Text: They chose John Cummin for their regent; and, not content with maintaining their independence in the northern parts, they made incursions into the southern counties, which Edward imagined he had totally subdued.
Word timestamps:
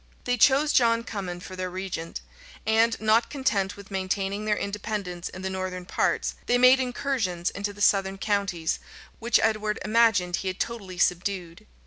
They 0.23 0.35
chose 0.35 0.73
John 0.73 1.03
Cummin 1.03 1.41
for 1.41 1.55
their 1.55 1.69
regent; 1.69 2.21
and, 2.65 2.99
not 2.99 3.29
content 3.29 3.77
with 3.77 3.91
maintaining 3.91 4.45
their 4.45 4.57
independence 4.57 5.29
in 5.29 5.43
the 5.43 5.49
northern 5.51 5.85
parts, 5.85 6.33
they 6.47 6.57
made 6.57 6.79
incursions 6.79 7.51
into 7.51 7.71
the 7.71 7.81
southern 7.83 8.17
counties, 8.17 8.79
which 9.19 9.39
Edward 9.43 9.77
imagined 9.85 10.37
he 10.37 10.47
had 10.47 10.59
totally 10.59 10.97
subdued. 10.97 11.67